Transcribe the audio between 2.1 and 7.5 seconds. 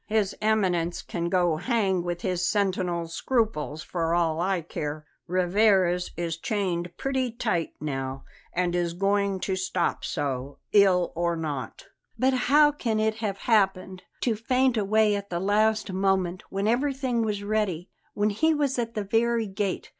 his sentimental scruples for all I care. Rivarez is chained pretty